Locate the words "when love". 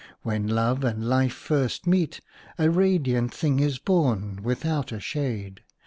0.23-0.83